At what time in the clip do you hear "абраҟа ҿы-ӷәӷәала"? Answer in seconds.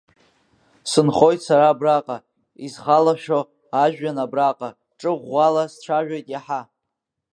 4.23-5.63